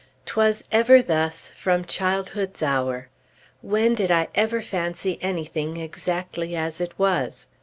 "'Twas 0.25 0.63
ever 0.71 0.99
thus 0.99 1.45
from 1.53 1.85
childhood's 1.85 2.63
hour!" 2.63 3.09
When 3.61 3.93
did 3.93 4.09
I 4.09 4.29
ever 4.33 4.59
fancy 4.59 5.19
anything 5.21 5.77
exactly 5.77 6.55
as 6.55 6.81
it 6.81 6.97
was? 6.97 7.49